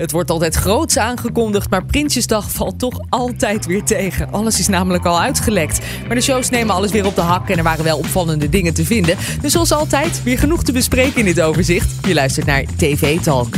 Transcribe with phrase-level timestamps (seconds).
[0.00, 4.32] Het wordt altijd groots aangekondigd, maar Prinsjesdag valt toch altijd weer tegen.
[4.32, 5.80] Alles is namelijk al uitgelekt.
[6.06, 8.74] Maar de shows nemen alles weer op de hak en er waren wel opvallende dingen
[8.74, 9.16] te vinden.
[9.40, 12.06] Dus zoals altijd, weer genoeg te bespreken in dit overzicht.
[12.06, 13.54] Je luistert naar TV Talk.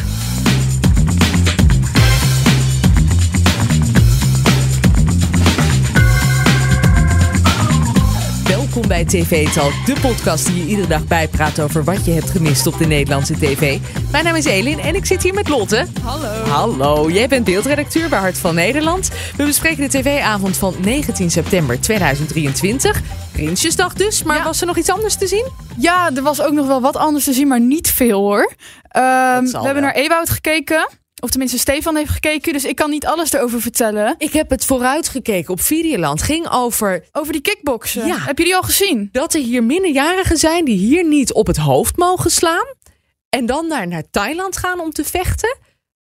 [8.72, 12.30] Welkom bij TV Talk, de podcast die je iedere dag bijpraat over wat je hebt
[12.30, 13.78] gemist op de Nederlandse tv.
[14.10, 15.86] Mijn naam is Elin en ik zit hier met Lotte.
[16.02, 16.44] Hallo.
[16.48, 19.10] Hallo, jij bent beeldredacteur bij Hart van Nederland.
[19.36, 23.00] We bespreken de tv-avond van 19 september 2023.
[23.32, 24.44] Prinsjesdag dus, maar Ja.
[24.44, 25.46] was er nog iets anders te zien?
[25.78, 28.52] Ja, er was ook nog wel wat anders te zien, maar niet veel hoor.
[28.88, 29.82] Ehm, we hebben wel.
[29.82, 30.88] naar Ewoud gekeken.
[31.22, 32.52] Of tenminste, Stefan heeft gekeken.
[32.52, 34.14] Dus ik kan niet alles erover vertellen.
[34.18, 36.22] Ik heb het vooruitgekeken op Videoland.
[36.22, 38.06] Ging over Over die kickboksen.
[38.06, 38.18] Ja.
[38.18, 39.08] Heb je die al gezien?
[39.12, 42.74] dat er hier minderjarigen zijn die hier niet op het hoofd mogen slaan.
[43.28, 45.56] En dan naar, naar Thailand gaan om te vechten.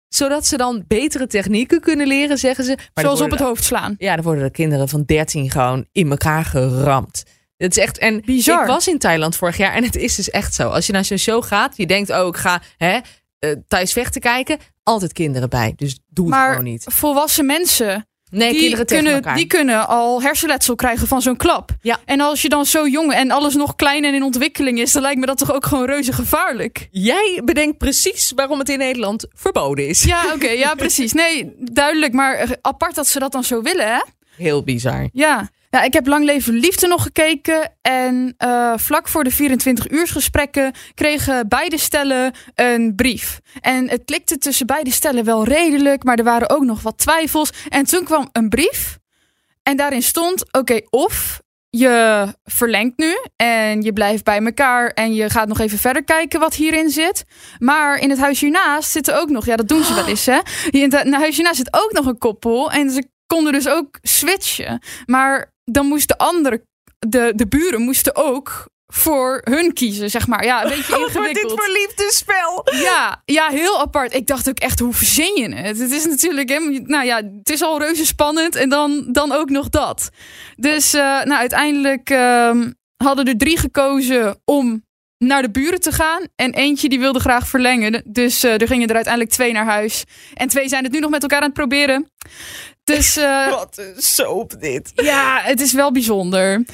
[0.07, 2.77] Zodat ze dan betere technieken kunnen leren, zeggen ze.
[2.93, 3.95] Maar Zoals op het hoofd slaan.
[3.98, 7.23] Ja, dan worden de kinderen van 13 gewoon in elkaar geramd.
[7.57, 7.98] Het is echt.
[7.98, 8.61] En Bizar.
[8.61, 10.70] ik was in Thailand vorig jaar en het is dus echt zo.
[10.70, 12.99] Als je naar zo'n show gaat, je denkt, oh, ik ga hè,
[13.40, 14.57] eh, Thais vechten kijken.
[14.84, 15.73] Altijd kinderen bij.
[15.76, 16.85] Dus doe het Maar gewoon niet.
[16.90, 19.35] volwassen mensen, Nee, die kinderen tegen kunnen, elkaar.
[19.37, 21.71] die kunnen al hersenletsel krijgen van zo'n klap.
[21.82, 21.99] Ja.
[22.05, 25.01] En als je dan zo jong en alles nog klein en in ontwikkeling is, dan
[25.01, 26.87] lijkt me dat toch ook gewoon reuze gevaarlijk.
[26.91, 30.04] Jij bedenkt precies waarom het in Nederland verboden is.
[30.04, 31.13] Ja, oké, ja, precies.
[31.13, 32.13] Nee, duidelijk.
[32.13, 34.01] Maar eh, apart dat ze dat dan zo willen, hè?
[34.35, 35.10] Heel bizar.
[35.13, 35.49] Ja.
[35.70, 37.73] Ja, ik heb Lang Leven Liefde nog gekeken.
[37.81, 43.39] En eh, vlak voor de 24-uursgesprekken kregen beide stellen een brief.
[43.61, 47.49] En het klikte tussen beide stellen wel redelijk, maar er waren ook nog wat twijfels.
[47.70, 48.98] En toen kwam een brief.
[49.63, 55.29] En daarin stond: oké, of je verlengt nu en je blijft bij elkaar en je
[55.29, 57.23] gaat nog even verder kijken wat hierin zit.
[57.59, 60.39] Maar in het huis hiernaast zitten ook nog, ja, dat doen ze wel eens, hè?
[60.70, 63.68] In het in het huis hiernaast zit ook nog een koppel en ze konden dus
[63.68, 64.81] ook switchen.
[65.06, 66.63] Maar dan moest de andere,
[67.00, 70.45] de, de buren moesten ook voor hun kiezen, zeg maar.
[70.45, 71.59] Ja, een beetje Wat wordt dit ingewikkeld.
[71.59, 72.68] voor liefdespel?
[72.72, 74.13] Ja, ja, heel apart.
[74.13, 75.79] Ik dacht ook echt, hoe verzin je het?
[75.79, 79.50] Het is natuurlijk, hè, nou ja, het is al reuze spannend en dan, dan ook
[79.50, 80.09] nog dat.
[80.56, 82.72] Dus eh, nou, uiteindelijk ehm,
[83.03, 84.88] hadden er drie gekozen om
[85.18, 86.22] naar de buren te gaan.
[86.35, 88.03] En eentje die wilde graag verlengen.
[88.06, 90.03] Dus eh, er gingen er uiteindelijk twee naar huis.
[90.34, 92.12] En twee zijn het nu nog met elkaar aan het proberen.
[92.95, 94.91] Dus eh, Wat een soap dit.
[94.95, 96.66] ja, het is wel bijzonder.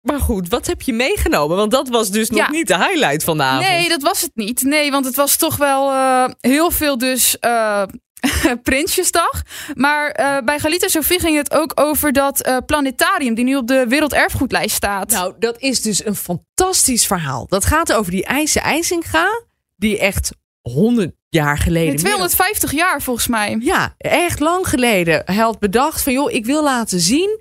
[0.00, 1.56] Maar goed, wat heb je meegenomen?
[1.56, 2.50] Want dat was dus nog Ja.
[2.50, 3.68] niet de highlight van de avond.
[3.68, 4.62] Nee, dat was het niet.
[4.62, 7.82] Nee, want het was toch wel eh, heel veel dus eh,
[8.62, 9.42] Prinsjesdag.
[9.74, 13.66] Maar eh, bij Galita Sofie ging het ook over dat eh, planetarium die nu op
[13.66, 15.10] de werelderfgoedlijst staat.
[15.10, 17.46] Nou, dat is dus een fantastisch verhaal.
[17.48, 19.42] Dat gaat over die IJse IJsinga,
[19.76, 20.30] die echt
[20.60, 21.88] 100 jaar geleden...
[21.88, 23.56] Nee, 250 jaar volgens mij.
[23.60, 25.22] Ja, echt lang geleden.
[25.24, 27.40] Hij had bedacht van, joh, ik wil laten zien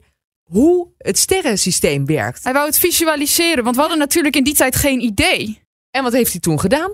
[0.49, 2.43] hoe het sterrensysteem werkt.
[2.43, 5.61] Hij wou het visualiseren, want we hadden natuurlijk in die tijd geen idee.
[5.91, 6.93] En wat heeft hij toen gedaan?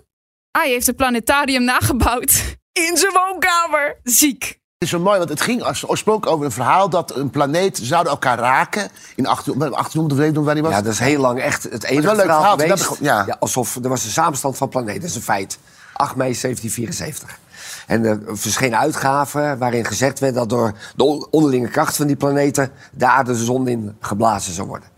[0.52, 2.56] Hij heeft het planetarium nagebouwd.
[2.72, 4.00] In zijn woonkamer.
[4.04, 4.44] Ziek.
[4.44, 7.80] Het is zo mooi, want het ging als- oorspronkelijk over een verhaal dat een planeet
[7.84, 8.90] zouden elkaar raken.
[9.16, 10.72] In 1800, 1800 of weet ik nog waar die was.
[10.72, 12.90] Ja, dat is heel lang echt het enige wel een leuk verhaal verhaal, geweest.
[12.90, 13.38] dat ja.
[13.40, 15.02] alsof er was een samenstand van planeten.
[15.02, 15.60] Dat is een feit.
[15.98, 17.40] 8 mei 1774.
[17.88, 22.16] En er verschenen uitgaven waarin gezegd werd dat door de on- onderlinge kracht van die
[22.16, 24.90] planeten de aarde de zon in geblazen zou worden.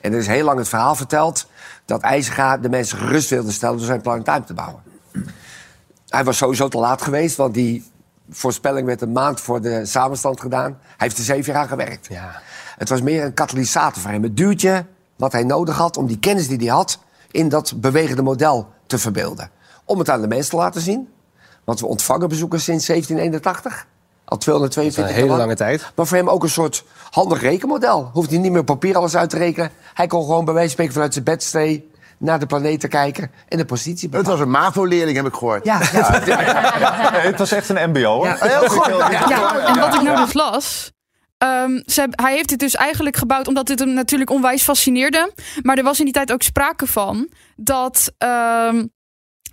[0.00, 1.46] En er is heel lang het verhaal verteld
[1.84, 4.82] dat IJzega de mensen gerust wilde stellen door zijn planetarium te bouwen.
[6.08, 7.90] Hij was sowieso te laat geweest, want die
[8.30, 10.78] voorspelling werd een maand voor de samenstand gedaan.
[10.80, 12.08] Hij heeft er zeven jaar aan gewerkt.
[12.76, 14.22] Het was meer een katalysator voor hem.
[14.22, 14.86] Het duwtje
[15.16, 16.98] wat hij nodig had om die kennis die hij had...
[17.30, 19.50] in dat bewegende model te verbeelden.
[19.88, 21.08] Om het aan de mensen te laten zien.
[21.64, 23.86] Want we ontvangen bezoekers sinds 1781.
[24.24, 25.58] Al 222 een hele jaar lang.
[25.58, 25.92] lange tijd.
[25.94, 28.10] Maar voor hem ook een soort handig rekenmodel.
[28.12, 29.70] Hoeft hij niet meer op papier alles uit te rekenen.
[29.94, 31.90] Hij kon gewoon bij wijze van spreken vanuit zijn bedstee...
[32.18, 34.30] naar de planeet te kijken en de positie Het bepalen.
[34.30, 35.64] was een MAVO-leerling, heb ik gehoord.
[35.64, 35.78] Ja,
[37.28, 38.26] het was echt een mbo, hoor.
[38.26, 38.86] Ja, Heel goed.
[39.28, 40.92] Ja, en wat ik nou dus las.
[41.38, 45.32] ehm, ze hij heeft dit dus eigenlijk gebouwd omdat dit hem natuurlijk onwijs fascineerde.
[45.62, 48.86] Maar er was in die tijd ook sprake van dat ehm,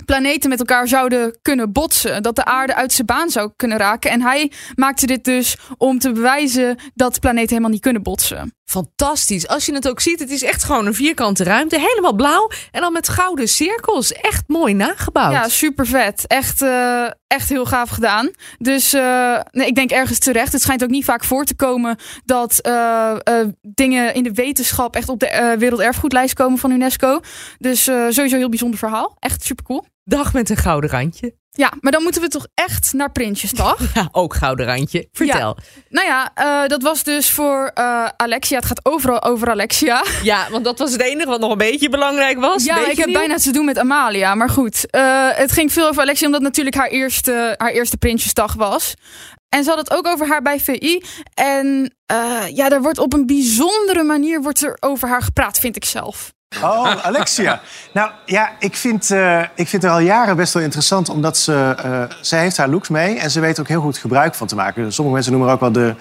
[0.06, 2.24] planeten met elkaar zouden kunnen botsen.
[2.24, 4.12] Dat de aarde uit zijn baan zou kunnen raken.
[4.12, 8.54] En hij maakte dit dus om te bewijzen dat planeten helemaal niet kunnen botsen.
[8.66, 9.48] Fantastisch.
[9.48, 11.80] Als je het ook ziet, het is echt gewoon een vierkante ruimte.
[11.80, 14.12] Helemaal blauw en dan met gouden cirkels.
[14.12, 15.32] Echt mooi nagebouwd.
[15.32, 16.28] Ja, super vet.
[16.28, 18.32] Echt, eh, echt heel gaaf gedaan.
[18.58, 20.52] Dus eh, nee, ik denk ergens terecht.
[20.52, 23.16] Het schijnt ook niet vaak voor te komen dat eh,
[23.62, 27.20] dingen in de wetenschap echt op de werelderfgoedlijst komen van UNESCO.
[27.58, 29.16] Dus sowieso een heel bijzonder verhaal.
[29.20, 29.86] Echt super cool.
[30.08, 31.36] Dag met een gouden randje.
[31.52, 33.80] Ja, maar dan moeten we toch echt naar Prinsjesdag?
[33.94, 35.08] Ja, ook gouden randje.
[35.12, 35.58] Vertel.
[35.90, 38.58] nou ja, eh, dat was dus voor eh, Alexia.
[38.58, 40.04] Het gaat overal over Alexia.
[40.24, 40.48] Ja.
[40.52, 42.64] want dat was het enige wat nog een beetje belangrijk was.
[42.64, 44.36] Ja, ik heb bijna te doen met Amalia.
[44.36, 48.54] Maar goed, eh, het ging veel over Alexia, omdat natuurlijk haar eerste, haar eerste Prinsjesdag
[48.54, 48.94] was.
[49.50, 51.04] En ze had het ook over haar bij VI.
[51.34, 51.96] En
[52.54, 56.34] ja, er wordt op een bijzondere manier wordt er over haar gepraat, vind ik zelf.
[56.64, 57.62] Oh, Alexia.
[57.94, 61.76] Nou ja, ik vind, eh, ik vind haar al jaren best wel interessant, omdat ze,
[61.84, 64.56] eh zij heeft haar looks mee en ze weet ook heel goed gebruik van te
[64.56, 64.94] maken.
[64.94, 65.96] Sommige mensen noemen haar ook wel de,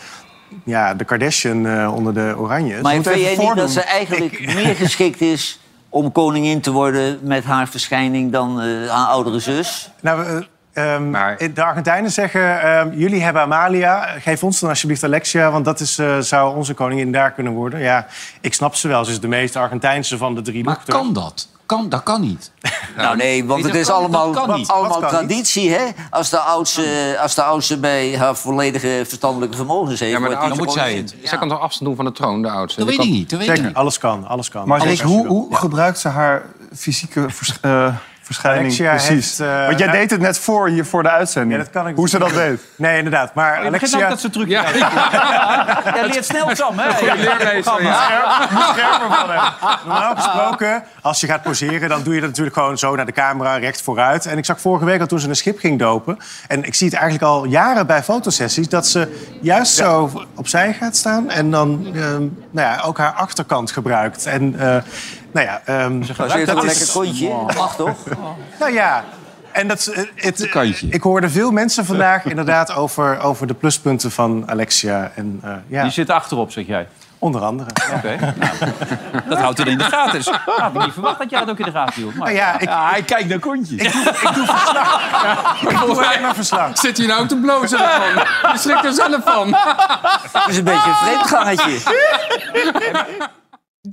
[0.65, 2.77] ja, de Kardashian eh, onder de oranje.
[2.77, 5.59] Ze Maar vind jij niet dat ze eigenlijk Ik- meer geschikt is
[5.89, 9.91] om koningin te worden met haar verschijning dan haar oudere zus?
[10.01, 15.05] Nou, eh, ehm, Maar- de Argentijnen zeggen, ehm, jullie hebben Amalia, geef ons dan alsjeblieft
[15.05, 17.81] Alexia, want dat is, eh, zou onze koningin daar kunnen worden.
[17.81, 18.07] Ja,
[18.41, 20.97] ik snap ze wel, ze is de meest Argentijnse van de drie Maar dochters.
[20.97, 21.49] kan dat?
[21.67, 22.51] Kan, dat kan niet.
[22.97, 24.37] Nou nee, want het is kan- allemaal,
[24.67, 25.85] allemaal traditie, hè?
[26.11, 30.13] Als de, oudste, als de oudste bij haar volledige verstandelijke vermogens heeft...
[30.13, 31.15] Ja, maar oudste moet zij het.
[31.23, 32.79] Zij kan toch afstand doen van de troon, de oudste?
[32.81, 33.31] Dat weet ik kan- niet.
[33.31, 33.79] Dat weet ik Zeker, niet.
[33.79, 34.69] alles kan, alles kan.
[34.69, 35.57] Maar Alles hoe, hoe Ja.
[35.57, 36.43] gebruikt ze haar
[36.77, 37.95] fysieke vers- eh,
[38.25, 39.09] verschijning Alexia precies?
[39.39, 41.53] heeft, eh, Want jij nou- deed het net voor hier voor de uitzending.
[41.53, 42.61] Ja, dat kan ik hoe ze dat deed.
[42.77, 43.35] Nee, inderdaad.
[43.35, 44.09] Maar Alexia...
[44.09, 44.49] dat ze truc.
[44.49, 44.65] Ja,
[45.95, 47.15] Ja, leert snel Sam, hè?
[47.15, 47.83] leermeester.
[47.83, 48.49] Ja.
[48.73, 49.53] scherper van hem.
[49.87, 53.13] Normaal gesproken, als je gaat poseren, dan doe je dat natuurlijk gewoon zo naar de
[53.13, 54.27] camera, recht vooruit.
[54.27, 56.19] En ik zag vorige week al toen ze een schip ging dopen.
[56.49, 60.97] En ik zie het eigenlijk al jaren bij fotosessies, dat ze juist zo opzij gaat
[60.97, 61.31] staan.
[61.31, 64.27] En dan ehm, nou ja, ook haar achterkant gebruikt.
[64.27, 64.77] En eh,
[65.35, 67.29] nou ja, ehm, wel dat een lekker kontje.
[67.57, 67.97] Mag toch?
[68.61, 69.05] Nou ja.
[69.53, 70.87] En dat, eh, het, kantje.
[70.91, 75.13] ik hoorde veel mensen vandaag inderdaad over, over de pluspunten van Alexia.
[75.15, 76.89] En eh, ja, Die zit achterop, zeg jij.
[77.19, 77.71] onder andere.
[77.89, 77.95] Ja.
[77.97, 78.35] Oké.
[78.39, 78.73] Nou,
[79.29, 80.13] dat houdt er in de gaten.
[80.13, 82.15] Dus, had ik niet verwacht dat jij dat ook in de gaten hield.
[82.15, 83.83] Maar Nou ja, ik, hij kijkt naar kontjes.
[83.83, 83.93] ik
[85.81, 86.79] doe alleen maar verslag.
[86.79, 88.25] Zit hij nou te blozen ervan?
[88.53, 89.55] Je schrikt er zelf van.
[90.33, 91.79] Het is een beetje een vreemdgangetje.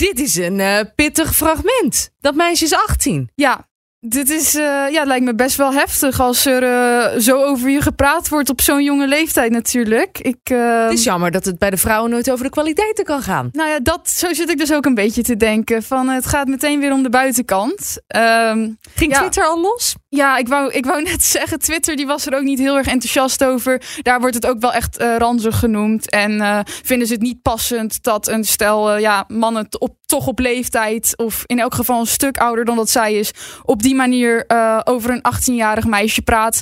[0.01, 2.11] Dit is een eh, pittig fragment.
[2.19, 3.29] Dat meisje is 18.
[3.35, 3.69] Ja,
[4.07, 7.69] dit is, eh, ja, het lijkt me best wel heftig als er eh, zo over
[7.69, 10.19] je gepraat wordt op zo'n jonge leeftijd natuurlijk.
[10.19, 13.21] Ik, eh, Het is jammer dat het bij de vrouwen nooit over de kwaliteiten kan
[13.21, 13.49] gaan.
[13.51, 15.83] Nou ja, dat, zo zit ik dus ook een beetje te denken.
[15.83, 18.01] Van, het gaat meteen weer om de buitenkant.
[18.07, 19.19] Ehm, Ging Ja.
[19.19, 19.95] Twitter al los?
[20.09, 22.87] ja, ik wou, ik wou net zeggen, Twitter die was er ook niet heel erg
[22.87, 23.81] enthousiast over.
[24.01, 26.09] Daar wordt het ook wel echt eh, ranzig genoemd.
[26.09, 31.13] En vinden ze het niet passend dat een stel ja, mannen op, toch op leeftijd...
[31.17, 33.31] of in elk geval een stuk ouder dan dat zij is...
[33.63, 36.61] op die manier eh, over een 18-jarig meisje praat.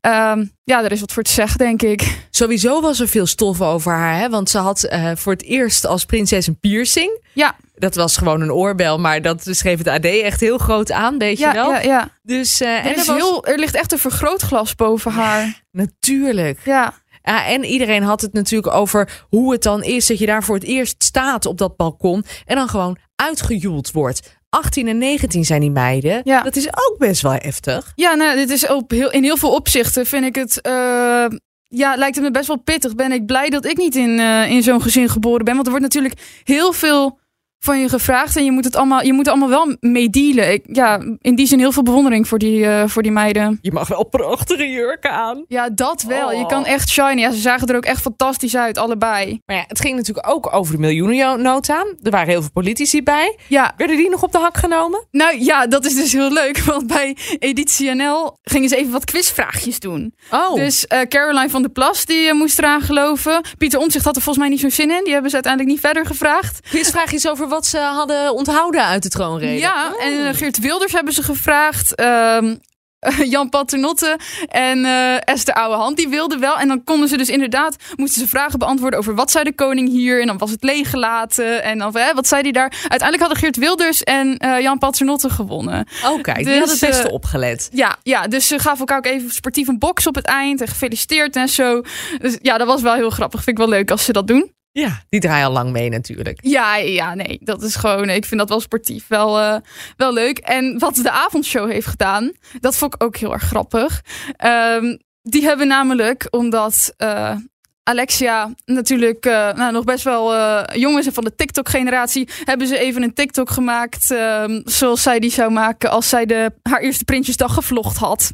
[0.00, 2.18] Ehm, ja, daar is wat voor te zeggen, denk ik.
[2.30, 4.18] Sowieso was er veel stof over haar.
[4.18, 4.28] Hè?
[4.28, 7.24] Want ze had eh, voor het eerst als prinses een piercing.
[7.32, 11.18] Ja, Dat was gewoon een oorbel, maar dat schreef het AD echt heel groot aan,
[11.18, 11.70] weet ja, je wel.
[11.70, 12.08] ja, ja.
[12.22, 13.16] Dus, eh, Er, en er was...
[13.16, 15.62] heel, er ligt echt een vergrootglas boven haar.
[15.70, 16.60] Natuurlijk.
[16.64, 16.94] Ja.
[17.22, 20.54] Ja, en iedereen had het natuurlijk over hoe het dan is dat je daar voor
[20.54, 24.36] het eerst staat op dat balkon en dan gewoon uitgejoeld wordt.
[24.48, 26.20] 18 en 19 zijn die meiden.
[26.24, 26.42] Ja.
[26.42, 27.92] Dat is ook best wel heftig.
[27.94, 30.60] Ja, nou, dit is op heel, in heel veel opzichten vind ik het.
[30.60, 31.26] eh,
[31.68, 32.94] ja, lijkt het me best wel pittig.
[32.94, 35.54] Ben ik blij dat ik niet in, eh, in zo'n gezin geboren ben.
[35.54, 37.18] Want er wordt natuurlijk heel veel
[37.58, 38.36] van je gevraagd.
[38.36, 40.52] En je moet het allemaal, je moet er allemaal wel mee dealen.
[40.52, 43.58] Ik, ja, in die zin heel veel bewondering voor die, eh, voor die meiden.
[43.62, 45.44] Je mag wel prachtige jurken aan.
[45.48, 46.32] Ja, dat wel.
[46.32, 46.48] Je Oh.
[46.48, 47.20] kan echt shiny.
[47.20, 49.40] Ja, ze zagen er ook echt fantastisch uit, allebei.
[49.46, 51.86] Maar ja, het ging natuurlijk ook over de miljoenennota.
[52.02, 53.38] Er waren heel veel politici bij.
[53.48, 55.06] Ja, Werden die nog op de hak genomen?
[55.10, 56.58] nou ja, dat is dus heel leuk.
[56.58, 60.14] Want bij Editie NL gingen ze even wat quizvraagjes doen.
[60.30, 63.40] Oh, Dus eh, Caroline van der Plas die eh, moest eraan geloven.
[63.58, 65.00] Pieter Omtzigt had er volgens mij niet zo'n zin in.
[65.04, 66.60] Die hebben ze uiteindelijk niet verder gevraagd.
[66.68, 69.58] quizvraag is over wat ze hadden onthouden uit de troonrede.
[69.58, 70.04] Ja, Oh.
[70.04, 71.94] en eh, Geert Wilders hebben ze gevraagd.
[71.94, 72.54] Ehm,
[73.34, 76.58] Jan Paternotte en eh, Esther Ouwehand, die wilden wel.
[76.58, 79.88] En dan konden ze dus inderdaad, moesten ze vragen beantwoorden over wat zei de koning
[79.88, 80.20] hier.
[80.20, 81.62] En dan was het leeggelaten.
[81.62, 82.70] En dan, hè, wat zei hij daar?
[82.80, 85.86] Uiteindelijk hadden Geert Wilders en eh, Jan Paternotte gewonnen.
[86.04, 87.68] Oh, kijk, die Dus, hadden het beste opgelet.
[87.72, 90.60] Ja, ja, dus ze gaven elkaar ook even sportief een box op het eind.
[90.60, 91.82] En gefeliciteerd en zo.
[92.20, 93.42] Dus ja, dat was wel heel grappig.
[93.42, 94.54] Vind ik wel leuk als ze dat doen.
[94.78, 96.38] Ja, die draaien al lang mee natuurlijk.
[96.42, 98.08] Ja, ja, nee, dat is gewoon.
[98.08, 99.56] Ik vind dat wel sportief, wel, eh,
[99.96, 100.38] wel leuk.
[100.38, 104.02] En wat de avondshow heeft gedaan, dat vond ik ook heel erg grappig.
[104.36, 107.36] Ehm, die hebben namelijk, omdat eh,
[107.82, 112.66] Alexia natuurlijk eh, nou, nog best wel eh, jong is en van de TikTok-generatie, hebben
[112.66, 116.80] ze even een TikTok gemaakt ehm, zoals zij die zou maken als zij de, haar
[116.80, 118.32] eerste Prinsjesdag gevlogd had.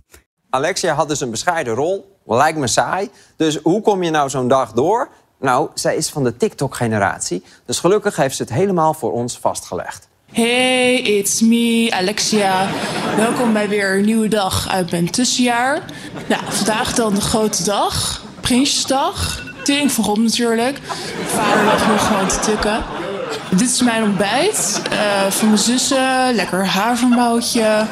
[0.51, 2.21] Alexia had dus een bescheiden rol.
[2.27, 3.11] Lijkt me saai.
[3.37, 5.11] Dus hoe kom je nou zo'n dag door?
[5.43, 7.43] Nou, zij is van de TikTok-generatie.
[7.67, 10.09] Dus gelukkig heeft ze het helemaal voor ons vastgelegd.
[10.33, 12.67] Hey, it's me, Alexia.
[13.17, 15.81] Welkom bij weer een nieuwe dag uit mijn tussenjaar.
[16.29, 18.23] Nou, vandaag dan de grote dag.
[18.41, 19.43] Prinsjesdag.
[19.65, 20.79] Tering God natuurlijk.
[21.27, 22.83] Vader lag nog gewoon te tukken.
[23.51, 24.83] Dit is mijn ontbijt.
[24.91, 26.35] eh, van mijn zussen.
[26.35, 27.87] Lekker havermoutje.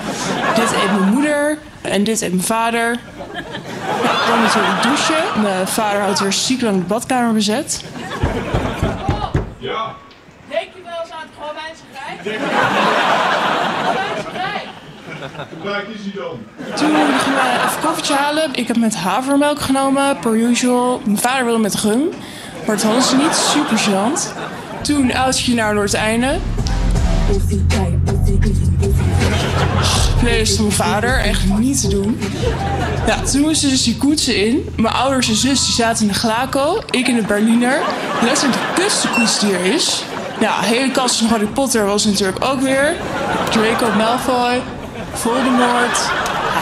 [0.54, 1.58] Dit eet mijn moeder.
[1.80, 2.98] En dit eet mijn vader.
[4.26, 5.42] Dan natuurlijk douchen.
[5.42, 7.84] Mijn vader houdt weer ziek lang de badkamer bezet.
[10.48, 12.40] Denk je wel eens aan het Romeinse Rijk?
[13.84, 14.68] Romeinse Rijk.
[15.60, 16.38] Hoe rijk is hij dan?
[16.76, 18.48] Toen gingen we even koffietje halen.
[18.52, 21.00] Ik heb met havermelk genomen, per usual.
[21.04, 22.08] Mijn vader wilde met rum,
[22.66, 23.34] maar het hadden ze niet.
[23.34, 24.32] Super gênant.
[24.82, 26.38] Toen oudje naar Noordeinde.
[30.54, 32.20] Van mijn vader, echt niet te doen.
[33.06, 34.68] Ja, toen moesten dus die koetsen in.
[34.76, 37.80] Mijn ouders en zus die zaten in de Glaco, ik in de Berliner.
[38.22, 40.04] Letterlijk de kutste koets die er is.
[40.40, 42.96] Ja, hele kast van Harry Potter was natuurlijk ook weer.
[43.50, 44.62] Draco Malfoy,
[45.12, 45.98] Voldemort,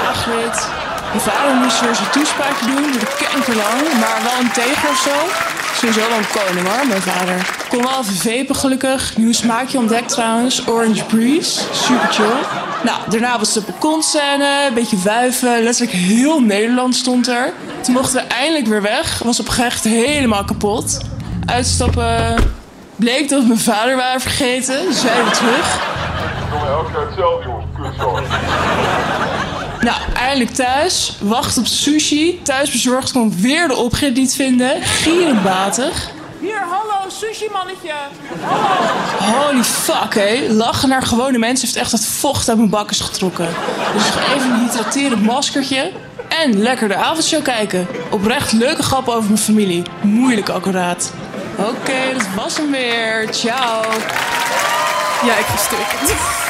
[0.02, 0.68] Hagrid.
[1.08, 4.98] Mijn vader moest weer zijn toespraakje doen, door de kankerlang, maar wel een tegen of
[4.98, 5.46] zo.
[5.74, 7.50] Sowieso wel een koning hoor, mijn vader.
[7.68, 9.16] Kon wel even vapen gelukkig.
[9.16, 10.66] Nieuw smaakje ontdekt trouwens.
[10.66, 11.60] Orange Breeze.
[11.72, 12.67] Super chill.
[12.84, 14.66] Nou, daarna was de balkonscène.
[14.68, 15.62] Een beetje wuiven.
[15.62, 17.52] Letterlijk heel Nederland stond er.
[17.80, 19.18] Toen mochten we eindelijk weer weg.
[19.24, 20.98] Was op gerecht helemaal kapot.
[21.46, 22.36] Uitstappen.
[22.96, 24.86] Bleek dat mijn vader waren vergeten.
[24.86, 25.80] Dus wij weer terug.
[26.68, 28.28] Elke keer hetzelfde, jongens.
[29.80, 31.16] Nou, eindelijk thuis.
[31.20, 32.40] Wacht op sushi.
[32.42, 34.82] Thuisbezorgd kon weer de oprit niet vinden.
[34.82, 36.10] Gierenbatig.
[36.40, 37.92] Hier, hallo, sushi-mannetje.
[38.40, 38.97] Hallo.
[39.16, 40.46] Holy fuck, hé.
[40.48, 43.48] Lachen naar gewone mensen heeft echt het vocht uit mijn bakkes getrokken.
[43.92, 44.04] Dus
[44.36, 45.92] even een hydraterend maskertje.
[46.28, 47.86] En lekker de avondshow kijken.
[48.10, 49.82] Oprecht leuke grappen over mijn familie.
[50.00, 51.12] Moeilijk accuraat.
[51.56, 53.28] Oké, dat was hem weer.
[53.30, 53.82] Ciao.
[55.24, 56.47] Ja, ik ga stuk.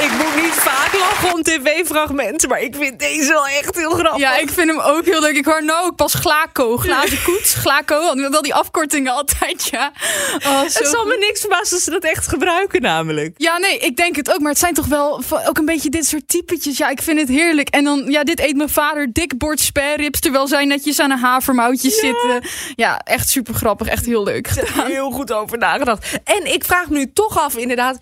[0.00, 4.20] Ik moet niet vaak lachen om tv-fragmenten, maar ik vind deze wel echt heel grappig.
[4.20, 5.36] Ja, ik vind hem ook heel leuk.
[5.36, 8.14] Ik hoor nou ook pas Glaco, glazen koets, Glaco.
[8.30, 9.92] Wel die afkortingen altijd, ja.
[10.46, 13.34] Oh, het zal me niks verbazen als ze dat echt gebruiken namelijk.
[13.36, 14.38] Ja, nee, ik denk het ook.
[14.38, 16.76] Maar het zijn toch wel ook een beetje dit soort typetjes.
[16.76, 17.68] Ja, ik vind het heerlijk.
[17.68, 19.12] En dan, ja, dit eet mijn vader.
[19.12, 22.42] Dik bord spareribs, terwijl zij netjes aan een havermoutje zitten.
[22.74, 23.86] Ja, echt super grappig.
[23.86, 26.20] Echt heel leuk heel goed over nagedacht.
[26.24, 27.98] En ik vraag me nu toch af, inderdaad.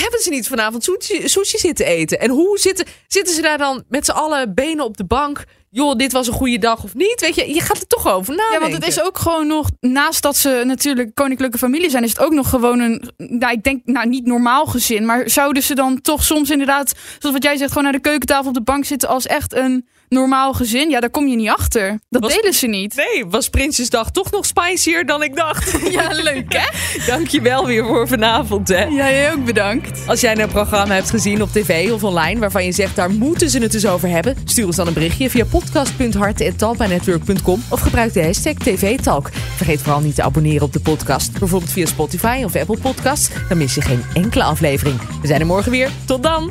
[0.00, 2.20] Hebben ze niet vanavond sushi, sushi zitten eten?
[2.20, 5.44] En hoe zitten, zitten ze daar dan met z'n allen benen op de bank?
[5.70, 7.20] Joh, dit was een goede dag of niet?
[7.20, 8.54] Weet je, je gaat er toch over nadenken.
[8.54, 12.10] Ja, want het is ook gewoon nog, naast dat ze natuurlijk koninklijke familie zijn, is
[12.10, 15.06] het ook nog gewoon een, nou, ik denk, nou, niet normaal gezin.
[15.06, 18.48] Maar zouden ze dan toch soms inderdaad, zoals wat jij zegt, gewoon naar de keukentafel
[18.48, 20.90] op de bank zitten als echt een normaal gezin?
[20.90, 21.98] Ja, daar kom je niet achter.
[22.08, 22.94] Dat Was- delen ze niet.
[22.96, 25.74] Nee, was Prinsjesdag toch nog spicier dan ik dacht.
[25.96, 26.66] Ja, leuk hè?
[27.06, 28.84] Dankjewel weer voor vanavond, hè.
[28.84, 30.00] Ja, jij ook bedankt.
[30.06, 33.50] Als jij een programma hebt gezien op tv of online waarvan je zegt daar moeten
[33.50, 38.22] ze het dus over hebben, stuur ons dan een berichtje via podcast.hart.talpanetwork.com of gebruik de
[38.22, 39.30] hashtag TVTalk.
[39.56, 43.28] Vergeet vooral niet te abonneren op de podcast, bijvoorbeeld via Spotify of Apple Podcasts.
[43.48, 45.00] Dan mis je geen enkele aflevering.
[45.20, 45.90] We zijn er morgen weer.
[46.06, 46.50] Tot dan!